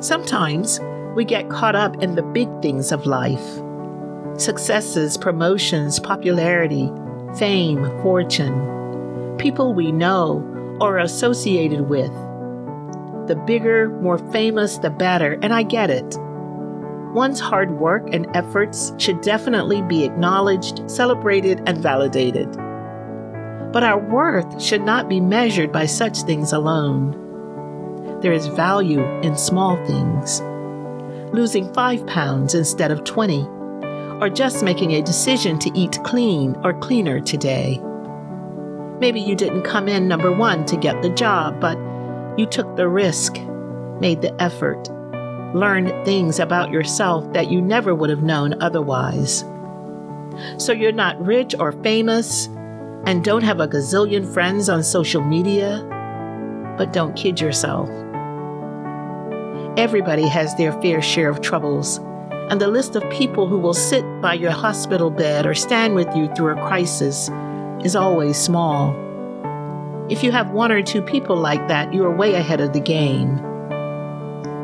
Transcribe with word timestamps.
Sometimes 0.00 0.78
we 1.16 1.24
get 1.24 1.50
caught 1.50 1.74
up 1.74 2.00
in 2.00 2.14
the 2.14 2.22
big 2.22 2.48
things 2.62 2.92
of 2.92 3.06
life 3.06 3.62
successes, 4.36 5.16
promotions, 5.16 5.98
popularity, 5.98 6.88
fame, 7.36 7.84
fortune, 8.02 9.36
people 9.36 9.74
we 9.74 9.90
know 9.90 10.36
or 10.80 10.96
are 10.96 10.98
associated 11.00 11.88
with. 11.88 12.12
The 13.26 13.42
bigger, 13.44 13.88
more 14.00 14.18
famous, 14.30 14.78
the 14.78 14.90
better, 14.90 15.40
and 15.42 15.52
I 15.52 15.64
get 15.64 15.90
it. 15.90 16.16
One's 17.12 17.40
hard 17.40 17.72
work 17.72 18.08
and 18.12 18.28
efforts 18.36 18.92
should 18.98 19.20
definitely 19.22 19.82
be 19.82 20.04
acknowledged, 20.04 20.88
celebrated, 20.88 21.60
and 21.66 21.78
validated. 21.78 22.52
But 23.72 23.82
our 23.82 23.98
worth 23.98 24.62
should 24.62 24.82
not 24.82 25.08
be 25.08 25.18
measured 25.18 25.72
by 25.72 25.86
such 25.86 26.22
things 26.22 26.52
alone. 26.52 27.27
There 28.20 28.32
is 28.32 28.48
value 28.48 29.04
in 29.20 29.36
small 29.36 29.76
things. 29.86 30.40
Losing 31.32 31.72
five 31.72 32.04
pounds 32.06 32.54
instead 32.54 32.90
of 32.90 33.04
20, 33.04 33.46
or 34.20 34.28
just 34.28 34.64
making 34.64 34.92
a 34.92 35.02
decision 35.02 35.58
to 35.60 35.70
eat 35.78 35.98
clean 36.02 36.56
or 36.64 36.72
cleaner 36.80 37.20
today. 37.20 37.80
Maybe 38.98 39.20
you 39.20 39.36
didn't 39.36 39.62
come 39.62 39.88
in 39.88 40.08
number 40.08 40.32
one 40.32 40.66
to 40.66 40.76
get 40.76 41.00
the 41.00 41.10
job, 41.10 41.60
but 41.60 41.78
you 42.36 42.44
took 42.46 42.74
the 42.74 42.88
risk, 42.88 43.36
made 44.00 44.20
the 44.20 44.34
effort, 44.42 44.88
learned 45.54 46.04
things 46.04 46.40
about 46.40 46.72
yourself 46.72 47.32
that 47.34 47.52
you 47.52 47.60
never 47.60 47.94
would 47.94 48.10
have 48.10 48.24
known 48.24 48.60
otherwise. 48.60 49.44
So 50.56 50.72
you're 50.72 50.90
not 50.90 51.24
rich 51.24 51.54
or 51.58 51.70
famous 51.70 52.48
and 53.06 53.22
don't 53.22 53.44
have 53.44 53.60
a 53.60 53.68
gazillion 53.68 54.32
friends 54.32 54.68
on 54.68 54.82
social 54.82 55.22
media, 55.22 55.84
but 56.76 56.92
don't 56.92 57.14
kid 57.14 57.40
yourself. 57.40 57.88
Everybody 59.78 60.26
has 60.26 60.56
their 60.56 60.72
fair 60.82 61.00
share 61.00 61.30
of 61.30 61.40
troubles, 61.40 61.98
and 62.50 62.60
the 62.60 62.66
list 62.66 62.96
of 62.96 63.10
people 63.12 63.46
who 63.46 63.58
will 63.58 63.74
sit 63.74 64.02
by 64.20 64.34
your 64.34 64.50
hospital 64.50 65.08
bed 65.08 65.46
or 65.46 65.54
stand 65.54 65.94
with 65.94 66.08
you 66.16 66.26
through 66.34 66.58
a 66.58 66.66
crisis 66.66 67.30
is 67.84 67.94
always 67.94 68.36
small. 68.36 68.92
If 70.10 70.24
you 70.24 70.32
have 70.32 70.50
one 70.50 70.72
or 70.72 70.82
two 70.82 71.00
people 71.00 71.36
like 71.36 71.68
that, 71.68 71.94
you 71.94 72.04
are 72.04 72.12
way 72.12 72.34
ahead 72.34 72.60
of 72.60 72.72
the 72.72 72.80
game. 72.80 73.36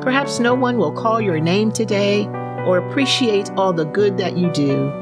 Perhaps 0.02 0.40
no 0.40 0.52
one 0.52 0.78
will 0.78 0.90
call 0.90 1.20
your 1.20 1.38
name 1.38 1.70
today 1.70 2.26
or 2.66 2.78
appreciate 2.78 3.52
all 3.52 3.72
the 3.72 3.84
good 3.84 4.16
that 4.16 4.36
you 4.36 4.50
do. 4.50 4.92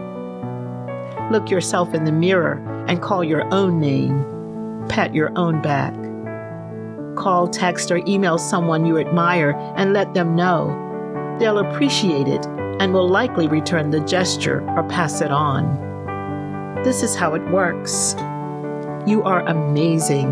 Look 1.30 1.48
yourself 1.48 1.94
in 1.94 2.04
the 2.04 2.12
mirror 2.12 2.62
and 2.86 3.00
call 3.00 3.24
your 3.24 3.50
own 3.50 3.80
name. 3.80 4.26
Pat 4.90 5.14
your 5.14 5.32
own 5.38 5.62
back. 5.62 5.94
Call, 7.16 7.48
text, 7.48 7.90
or 7.90 8.02
email 8.06 8.38
someone 8.38 8.86
you 8.86 8.98
admire 8.98 9.52
and 9.76 9.92
let 9.92 10.14
them 10.14 10.34
know. 10.34 10.78
They'll 11.38 11.58
appreciate 11.58 12.28
it 12.28 12.46
and 12.80 12.92
will 12.92 13.08
likely 13.08 13.48
return 13.48 13.90
the 13.90 14.00
gesture 14.00 14.66
or 14.76 14.82
pass 14.88 15.20
it 15.20 15.30
on. 15.30 16.82
This 16.84 17.02
is 17.02 17.14
how 17.14 17.34
it 17.34 17.50
works. 17.50 18.14
You 19.06 19.22
are 19.24 19.46
amazing. 19.46 20.30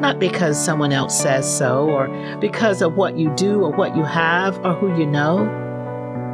Not 0.00 0.18
because 0.18 0.62
someone 0.62 0.92
else 0.92 1.20
says 1.20 1.46
so, 1.58 1.88
or 1.90 2.08
because 2.40 2.80
of 2.80 2.96
what 2.96 3.18
you 3.18 3.30
do, 3.36 3.60
or 3.62 3.70
what 3.70 3.94
you 3.94 4.02
have, 4.02 4.58
or 4.64 4.74
who 4.74 4.98
you 4.98 5.06
know. 5.06 5.44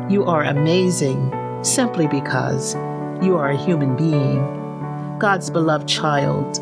You 0.08 0.24
are 0.24 0.44
amazing 0.44 1.32
simply 1.62 2.06
because 2.06 2.74
you 3.20 3.36
are 3.36 3.50
a 3.50 3.56
human 3.56 3.96
being, 3.96 5.18
God's 5.18 5.50
beloved 5.50 5.88
child, 5.88 6.58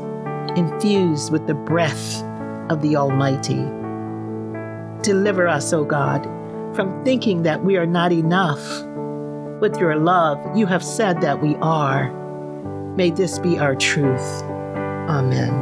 infused 0.56 1.30
with 1.30 1.46
the 1.46 1.55
breath 1.55 2.22
of 2.70 2.82
the 2.82 2.96
Almighty. 2.96 3.64
Deliver 5.02 5.46
us, 5.46 5.72
O 5.72 5.84
God, 5.84 6.24
from 6.74 7.05
thinking 7.05 7.42
that 7.42 7.64
we 7.64 7.77
are 7.77 7.86
not 7.86 8.12
enough. 8.12 8.62
With 9.61 9.77
your 9.78 9.96
love, 9.96 10.39
you 10.56 10.66
have 10.66 10.83
said 10.83 11.20
that 11.20 11.42
we 11.42 11.55
are. 11.56 12.12
May 12.96 13.11
this 13.11 13.39
be 13.39 13.58
our 13.58 13.74
truth. 13.74 14.42
Amen. 15.08 15.52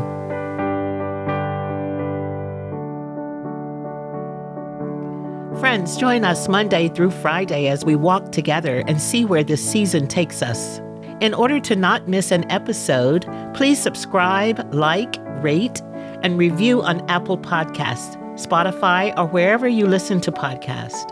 Friends, 5.58 5.96
join 5.96 6.24
us 6.24 6.48
Monday 6.48 6.88
through 6.88 7.10
Friday 7.10 7.68
as 7.68 7.84
we 7.84 7.94
walk 7.94 8.32
together 8.32 8.82
and 8.88 9.00
see 9.00 9.24
where 9.24 9.44
this 9.44 9.62
season 9.64 10.08
takes 10.08 10.42
us. 10.42 10.80
In 11.20 11.34
order 11.34 11.60
to 11.60 11.76
not 11.76 12.08
miss 12.08 12.32
an 12.32 12.50
episode, 12.50 13.26
please 13.54 13.80
subscribe, 13.80 14.74
like, 14.74 15.18
rate, 15.40 15.80
and 16.22 16.38
review 16.38 16.82
on 16.82 17.08
Apple 17.10 17.38
Podcasts, 17.38 18.16
Spotify, 18.34 19.16
or 19.18 19.26
wherever 19.26 19.68
you 19.68 19.86
listen 19.86 20.20
to 20.22 20.32
podcasts. 20.32 21.10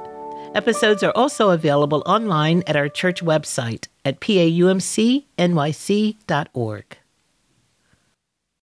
Episodes 0.56 1.02
are 1.02 1.12
also 1.14 1.50
available 1.50 2.02
online 2.06 2.62
at 2.66 2.76
our 2.76 2.88
church 2.88 3.22
website 3.22 3.86
at 4.04 4.20
paumcnyc.org. 4.20 4.76